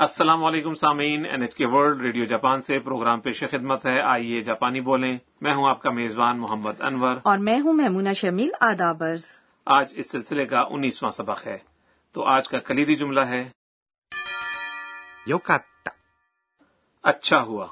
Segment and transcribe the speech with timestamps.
[0.00, 4.40] السلام علیکم سامعین N H K world radio Japan سے پروگرام پیش خدمت ہے۔ آئیے
[4.40, 9.26] جاپانی بولیں۔ میں ہوں آپ کا میزبان محمد انور۔ اور میں ہوں محمونا شمیل آدابرز
[9.64, 11.58] آج اس سلسلے کا انیسواں سبق ہے۔
[12.12, 13.48] تو آج کا کلیدی جملہ ہے۔
[15.26, 15.90] یوکاتا۔
[17.02, 17.66] اچھا ہوا۔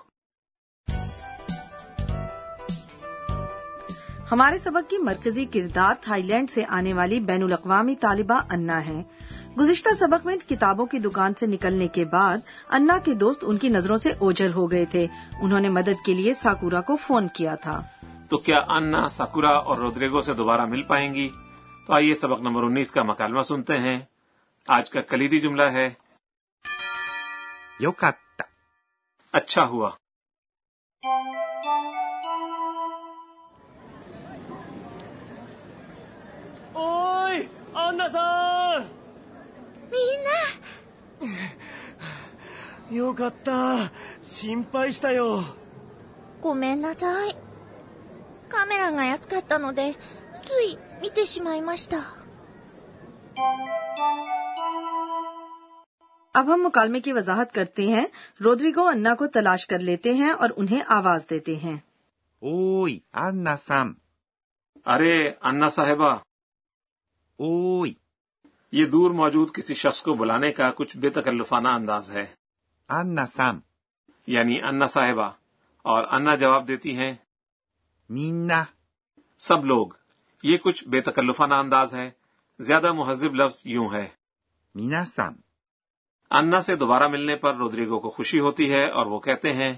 [4.33, 9.03] ہمارے سبق کی مرکزی کردار تھائی لینڈ سے آنے والی بین الاقوامی طالبہ انا ہیں۔
[9.61, 13.69] گزشتہ سبق میں کتابوں کی دکان سے نکلنے کے بعد انا کے دوست ان کی
[13.69, 15.07] نظروں سے اوجھل ہو گئے تھے۔
[15.43, 17.83] انہوں نے مدد کے لیے ساکورا کو فون کیا تھا۔
[18.29, 21.31] تو کیا انا ساکورا اور رودریگو سے دوبارہ مل پائیں گی؟
[21.87, 24.01] تو آئیے سبق نمبر انیس کا مکالمہ سنتے ہیں۔
[24.69, 25.91] آج کا کلیدی جملہ ہے۔
[27.81, 28.43] یوکاتا۔
[29.33, 29.91] اچھا ہوا۔
[36.73, 38.98] اوئے آنا سان
[39.92, 41.32] みん
[42.92, 45.44] なよかった心配したよ
[46.42, 47.38] ごめんなさい。
[48.50, 51.98] カメラが安かったので、つい見てしまいました。
[56.36, 58.06] اب ہم مکالمے کی وضاحت کرتے ہیں
[58.46, 61.78] رودریگو انا کو تلاش کر لیتے ہیں اور انہیں آواز دیتے ہیں
[62.42, 63.98] おーい、アンナさん。
[64.86, 66.20] ارے انا صاحبہ
[67.38, 67.98] おーい、
[68.73, 72.27] یہ دور موجود کسی شخص کو بلانے کا کچھ بے تکلفانہ انداز ہے۔
[72.89, 73.61] انا سام۔
[74.27, 75.31] یعنی انا صاحبہ۔
[75.83, 77.15] اور انا جواب دیتی ہیں
[78.09, 78.65] مینا
[79.39, 79.89] سب لوگ۔
[80.43, 82.11] یہ کچھ بے تکلفانہ انداز ہے۔
[82.59, 84.09] زیادہ مہذب لفظ یوں ہے۔
[84.75, 85.35] مینا سام۔
[86.31, 89.75] انا سے دوبارہ ملنے پر رودریگو کو خوشی ہوتی ہے اور وہ کہتے ہیں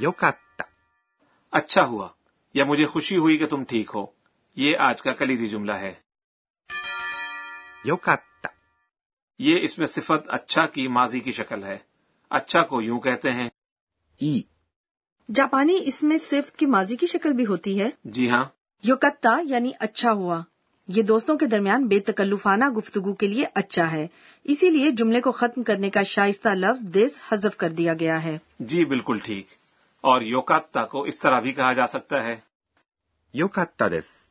[0.00, 0.62] یوکاتا
[1.50, 2.08] اچھا ہوا
[2.54, 4.06] یا مجھے خوشی ہوئی کہ تم ٹھیک ہو۔
[4.56, 6.09] یہ آج کا کلیدی جملہ ہے۔
[7.84, 8.48] یوکاتا
[9.38, 11.78] یہ اس میں صفت اچھا کی ماضی کی شکل ہے۔
[12.30, 13.48] اچھا کو یوں کہتے ہیں۔
[14.20, 14.40] ای۔
[15.34, 18.44] جاپانی اس میں صفت کی ماضی کی شکل بھی ہوتی ہے۔ جی ہاں۔
[18.82, 20.42] یوکتا یعنی اچھا ہوا۔
[20.88, 24.06] یہ دوستوں کے درمیان بے تکلفانہ گفتگو کے لیے اچھا ہے۔
[24.44, 28.38] اسی لیے جملے کو ختم کرنے کا شائستہ لفظ دس حذف کر دیا گیا ہے۔
[28.60, 29.46] جی بالکل ٹھیک۔
[30.00, 32.36] اور یوکاتا کو اس طرح بھی کہا جا سکتا ہے۔
[33.32, 34.29] یوکاتا دس۔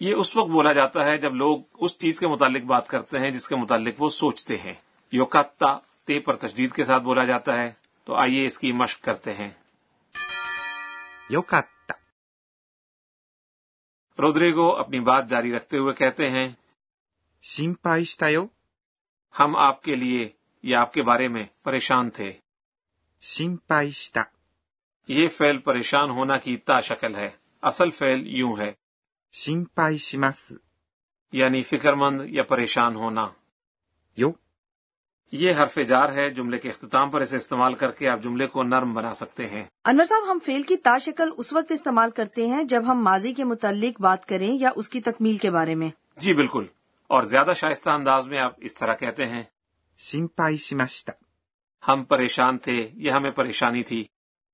[0.00, 3.30] یہ اس وقت بولا جاتا ہے جب لوگ اس چیز کے متعلق بات کرتے ہیں
[3.30, 4.74] جس کے متعلق وہ سوچتے ہیں۔
[5.12, 7.72] یوکاتا تے پر تشدید کے ساتھ بولا جاتا ہے۔
[8.04, 9.50] تو آئیے اس کی مشق کرتے ہیں۔
[11.30, 11.92] یوکاتا۔
[14.18, 16.48] رودریگو اپنی بات جاری رکھتے ہوئے کہتے ہیں
[17.42, 18.46] شیمپائشتایو
[19.38, 20.28] ہم آپ کے لیے
[20.62, 22.32] یا آپ کے بارے میں پریشان تھے۔
[23.20, 24.22] شیمپائشتا
[25.08, 27.30] یہ فعل پریشان ہونا کی تا شکل ہے۔
[27.62, 28.79] اصل فعل یوں ہے۔
[29.33, 30.53] 心配します。
[31.33, 33.27] یعنی فکر مند یا پریشان ہونا
[34.17, 34.31] よ。
[35.33, 38.63] یہ حرف جار ہے جملے کے اختتام پر اسے استعمال کر کے آپ جملے کو
[38.63, 42.47] نرم بنا سکتے ہیں انور صاحب ہم فیل کی تا شکل اس وقت استعمال کرتے
[42.47, 45.89] ہیں جب ہم ماضی کے متعلق بات کریں یا اس کی تکمیل کے بارے میں
[46.17, 46.65] جی بالکل
[47.09, 49.43] اور زیادہ شائستہ انداز میں آپ اس طرح کہتے ہیں
[49.99, 51.13] 心配しました。
[51.83, 54.03] ہم پریشان تھے یا ہمیں پریشانی تھی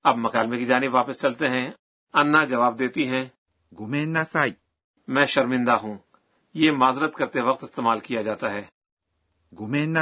[0.04, 1.70] اب مکالمے کی جانب واپس چلتے ہیں
[2.14, 3.24] انا جواب دیتی ہیں
[3.72, 4.58] ごめんなさい。
[5.07, 5.97] میں شرمندہ ہوں۔
[6.53, 8.63] یہ معذرت کرتے وقت استعمال کیا جاتا ہے۔
[9.59, 9.97] گمین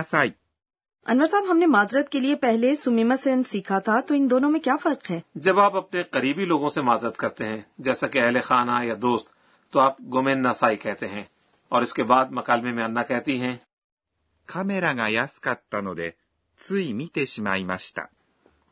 [1.06, 4.50] انور صاحب ہم نے معذرت کے لیے پہلے سمیما سے سیکھا تھا تو ان دونوں
[4.50, 8.20] میں کیا فرق ہے؟ جب آپ اپنے قریبی لوگوں سے معذرت کرتے ہیں جیسا کہ
[8.20, 9.34] اہل خانہ یا دوست
[9.72, 11.24] تو آپ گومین نسائی کہتے ہیں۔
[11.70, 13.58] اور اس کے بعد مکالمے میں انا کہتی ہیں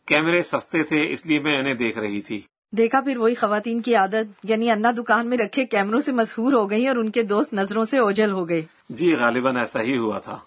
[0.06, 2.42] کیمرے سستے تھے اس لیے میں انہیں دیکھ رہی تھی۔
[2.78, 6.70] دیکھا پھر وہی خواتین کی عادت یعنی انا دکان میں رکھے کیمروں سے مشہور ہو
[6.70, 10.20] گئی اور ان کے دوست نظروں سے اوجھل ہو گئے۔ جی غالباً ایسا ہی ہوا
[10.20, 10.40] تھا۔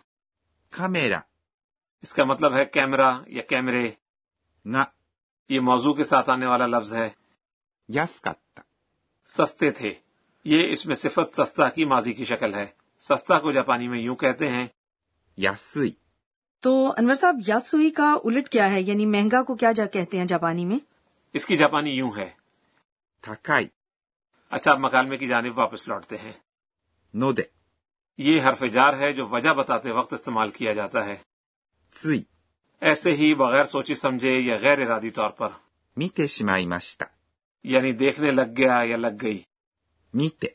[0.87, 1.19] میرا
[2.03, 3.91] اس کا مطلب ہے کیمرا یا کیمرے۔
[4.65, 4.79] نہ۔
[5.49, 7.09] یہ موضوع کے ساتھ آنے والا لفظ ہے۔
[7.89, 8.61] یاسکت۔
[9.27, 9.95] سستے تھے۔
[10.45, 12.67] یہ اس میں صفت سستا کی ماضی کی شکل ہے۔
[13.01, 14.67] سستا کو جاپانی میں یوں کہتے ہیں۔
[15.37, 15.91] یاسوئی۔
[16.61, 20.25] تو انور صاحب یاسوئی کا الٹ کیا ہے؟ یعنی مہنگا کو کیا جا کہتے ہیں
[20.25, 20.96] جاپانی میں؟
[21.37, 22.31] اس کی جاپانی یوں ہے۔
[23.21, 23.69] تھکائی
[24.51, 26.33] اچھا آپ مکالمے کی جانب واپس لوٹتے ہیں۔
[27.15, 27.43] نو دے
[28.19, 31.17] یہ حرف جار ہے جو وجہ بتاتے وقت استعمال کیا جاتا ہے۔
[31.95, 32.23] سی
[32.81, 35.49] ایسے ہی بغیر سوچی سمجھے یا غیر ارادی طور پر۔
[35.97, 37.05] میتے شمائی ماشتا
[37.65, 39.43] یعنی دیکھنے لگ گیا یا لگ گئی۔
[40.15, 40.47] میتے۔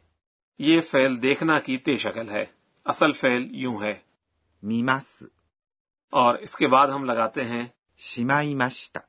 [0.60, 2.46] یہ فعل دیکھنا کی تے شکل ہے۔
[2.86, 4.00] اصل فعل یوں ہے۔
[4.64, 5.24] میماس۔
[6.10, 7.68] اور اس کے بعد ہم لگاتے ہیں
[7.98, 9.00] شمائی ماشتا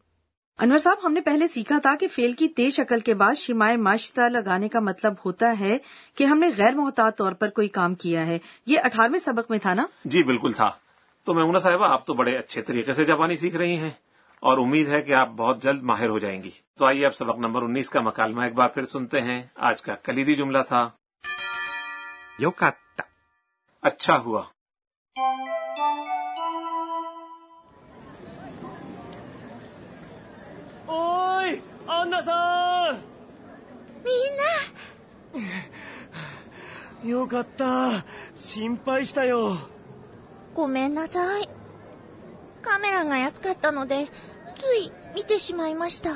[0.62, 3.76] انور صاحب ہم نے پہلے سیکھا تھا کہ فیل کی تیز شکل کے بعد شمائے
[3.76, 5.78] معاشتہ لگانے کا مطلب ہوتا ہے
[6.14, 9.58] کہ ہم نے غیر محتاط طور پر کوئی کام کیا ہے۔ یہ اٹھارہویں سبق میں
[9.58, 10.70] تھا نا؟ جی بالکل تھا۔
[11.24, 13.90] تو میمونہ صاحبہ آپ تو بڑے اچھے طریقے سے جاپانی سیکھ رہی ہیں
[14.40, 17.38] اور امید ہے کہ آپ بہت جلد ماہر ہو جائیں گی۔ تو آئیے آپ سبق
[17.38, 20.90] نمبر انیس کا مکالمہ ایک بار پھر سنتے ہیں۔ آج کا کلیدی جملہ تھا۔
[23.82, 24.42] اچھا ہوا۔
[30.92, 32.98] おーいアンナさん。
[34.04, 34.44] みんな。
[37.10, 38.04] よかった。
[38.34, 39.56] 心配したよ。
[40.54, 41.48] ごめんなさい。
[42.62, 44.06] カメラが安かったので
[44.60, 46.10] つい見てしまいました。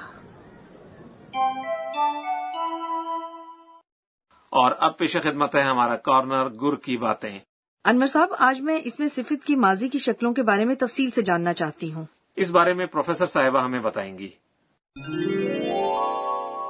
[4.50, 7.38] اور اب پیش خدمت ہے ہمارا کارنر گر کی باتیں۔
[7.84, 11.10] انور صاحب آج میں اس میں صفت کی ماضی کی شکلوں کے بارے میں تفصیل
[11.10, 12.04] سے جاننا چاہتی ہوں۔
[12.36, 14.28] اس بارے میں پروفیسر صاحبہ ہمیں بتائیں گی۔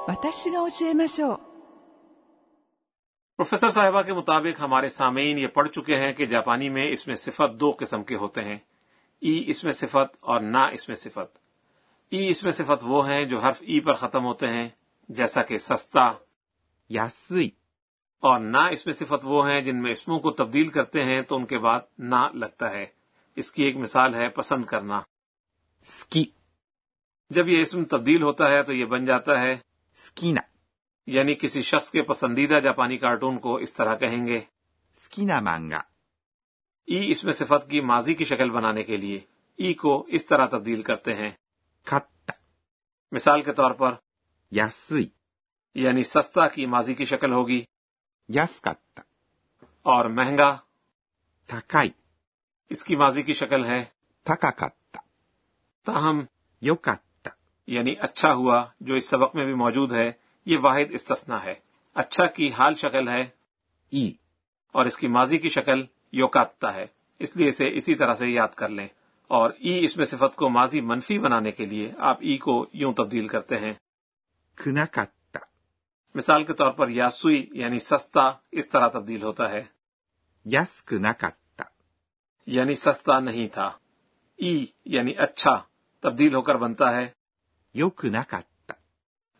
[0.07, 1.37] 私が教えましょう。
[3.37, 7.59] پروفیسر صاحبہ کے مطابق ہمارے سامعین یہ پڑھ چکے ہیں کہ جاپانی میں اس میں صفت
[7.59, 8.57] دو قسم کے ہوتے ہیں۔
[9.21, 11.37] ای اس میں صفت اور نہ اس میں صفت۔
[12.11, 14.69] ای اس میں صفت وہ ہیں جو حرف ای پر ختم ہوتے ہیں
[15.09, 16.11] جیسا کہ سستا۔
[16.89, 17.49] یاسی
[18.19, 21.35] اور نہ اس میں صفت وہ ہیں جن میں اسموں کو تبدیل کرتے ہیں تو
[21.35, 22.85] ان کے بعد نہ لگتا ہے۔
[23.35, 25.01] اس کی ایک مثال ہے پسند کرنا۔
[25.85, 26.36] سکی۔
[27.29, 29.57] جب یہ اسم تبدیل ہوتا ہے تو یہ بن جاتا ہے
[29.95, 30.41] سکینا
[31.07, 34.39] یعنی کسی شخص کے پسندیدہ جاپانی کارٹون کو اس طرح کہیں گے۔
[34.95, 35.77] سکینا مانگا۔
[36.85, 39.19] ای اس میں صفت کی ماضی کی شکل بنانے کے لیے
[39.55, 41.31] ای کو اس طرح تبدیل کرتے ہیں۔
[41.83, 42.31] کٹ
[43.11, 43.93] مثال کے طور پر
[44.51, 45.09] یاسوئی۔
[45.75, 47.63] یعنی سستا کی ماضی کی شکل ہوگی۔
[48.29, 48.99] یس کٹ
[49.81, 50.57] اور مہنگا
[51.47, 51.89] تھکائی۔
[52.69, 53.85] اس کی ماضی کی شکل ہے۔
[54.23, 54.97] تھکا کٹ
[55.83, 56.25] تاہم
[56.61, 57.06] یوکاتا۔
[57.67, 60.11] یعنی اچھا ہوا جو اس سبق میں بھی موجود ہے
[60.45, 61.53] یہ واحد استثنا ہے۔
[61.93, 63.25] اچھا کی حال شکل ہے۔
[63.91, 64.11] ای۔
[64.71, 66.87] اور اس کی ماضی کی شکل یوکاتتا ہے۔
[67.19, 68.87] اس لیے اسے اسی طرح سے یاد کر لیں۔
[69.27, 72.93] اور ای اس میں صفت کو ماضی منفی بنانے کے لیے آپ ای کو یوں
[72.93, 73.73] تبدیل کرتے ہیں۔
[74.55, 75.39] کناکاتا
[76.15, 79.63] مثال کے طور پر یاسوئی یعنی سستا اس طرح تبدیل ہوتا ہے۔
[80.45, 81.63] یاس کناکاتا
[82.45, 83.71] یعنی سستا نہیں تھا۔
[84.37, 85.61] ای یعنی اچھا
[85.99, 87.16] تبدیل ہو کر بنتا ہے۔
[87.77, 88.73] 良くなかった。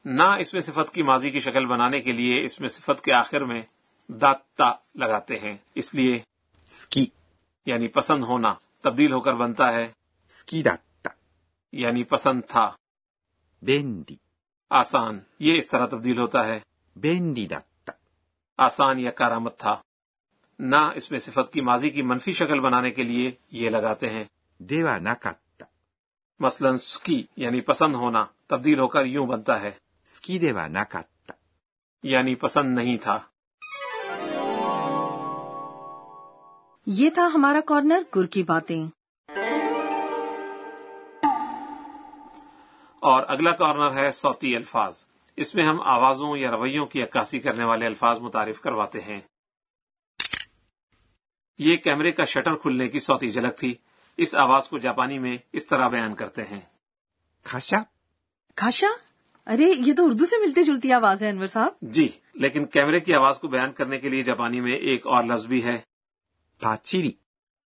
[0.06, 3.14] نہ اس میں صفت کی ماضی کی شکل بنانے کے لیے اس میں صفت کے
[3.14, 3.62] آخر میں
[4.08, 6.20] داتا لگاتے ہیں۔ اس لیے
[6.68, 7.06] سکی
[7.66, 9.88] یعنی پسند ہونا تبدیل ہو کر بنتا ہے۔
[10.30, 11.10] سکی داتا
[11.72, 12.72] یعنی پسند تھا۔
[13.62, 14.16] بینڈی
[14.70, 16.60] آسان یہ اس طرح تبدیل ہوتا ہے۔
[16.96, 17.92] بینڈی داتا
[18.58, 19.82] آسان یا کارآمد تھا۔
[20.60, 24.24] نہ اس میں صفت کی ماضی کی منفی شکل بنانے کے لیے یہ لگاتے ہیں۔
[24.58, 25.47] دیوا ناکات
[26.40, 29.72] مثلا سکی یعنی پسند ہونا تبدیل ہو کر یوں بنتا ہے۔
[30.06, 30.80] سکی دیوا نہ
[32.04, 33.20] یعنی پسند نہیں تھا۔
[36.86, 38.88] یہ تھا ہمارا کارنر گر کی باتیں۔
[43.00, 45.06] اور اگلا کارنر ہے سوتی الفاظ۔
[45.36, 49.20] اس میں ہم آوازوں یا رویوں کی عکاسی کرنے والے الفاظ متعارف کرواتے ہیں۔
[51.58, 53.76] یہ کیمرے کا شٹر کھلنے کی سوتی جھلک تھی۔
[54.18, 56.60] اس آواز کو جاپانی میں اس طرح بیان کرتے ہیں۔
[57.44, 57.78] کھاشا؟
[58.56, 58.88] کھاشا؟
[59.48, 63.14] ارے یہ تو اردو سے ملتے جلتی آواز ہے انور صاحب۔ جی لیکن کیمرے کی
[63.14, 65.78] آواز کو بیان کرنے کے لیے جاپانی میں ایک اور لفظ بھی ہے۔
[66.62, 67.12] پاچیری۔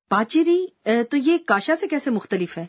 [0.09, 2.65] پاچیری؟ تو یہ کاشا سے کیسے مختلف ہے؟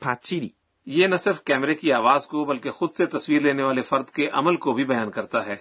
[0.00, 0.48] پاچیری۔
[0.86, 4.28] یہ نہ صرف کیمرے کی آواز کو بلکہ خود سے تصویر لینے والے فرد کے
[4.28, 5.56] عمل کو بھی بیان کرتا ہے۔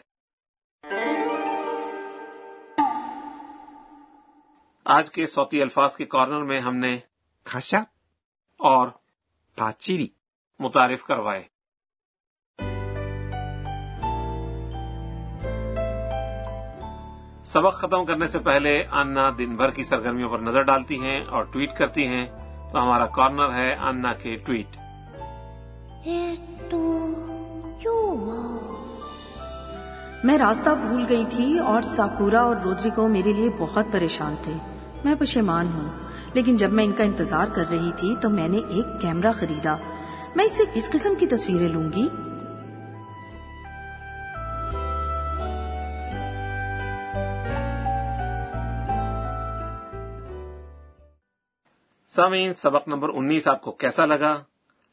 [4.86, 6.98] آج کے سوتی الفاظ کے کارنر میں ہم نے
[7.44, 7.84] کشا
[8.60, 8.88] اور
[9.58, 10.08] پاچیری
[10.60, 11.44] متعارف کروائے۔
[17.44, 21.44] سبق ختم کرنے سے پہلے انا دن بھر کی سرگرمیوں پر نظر ڈالتی ہیں اور
[21.44, 22.26] ٹویٹ کرتی ہیں۔
[22.72, 24.78] تو ہمارا کارنر ہے انا کے ٹویٹ۔
[30.24, 34.54] میں راستہ بھول گئی تھی اور ساکورا اور رودریگو میرے لیے بہت پریشان تھے۔
[35.06, 36.02] میں پشیمان ہوں۔
[36.34, 39.75] لیکن جب میں ان کا انتظار کر رہی تھی تو میں نے ایک کیمرہ خریدا۔
[40.36, 42.08] میں اس سے کس قسم کی تصویریں لوں گی۔
[52.06, 54.42] سامعین سبق نمبر انیس آپ کو کیسا لگا؟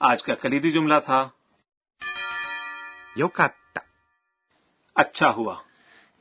[0.00, 1.28] آج کا کلیدی جملہ تھا۔
[4.94, 5.54] اچھا ہوا۔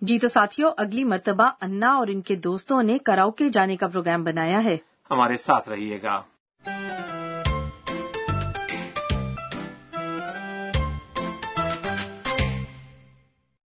[0.01, 3.87] جی تو ساتھیوں اگلی مرتبہ انا اور ان کے دوستوں نے کراؤ کے جانے کا
[3.87, 4.77] پروگرام بنایا ہے۔
[5.11, 6.21] ہمارے ساتھ رہیے گا۔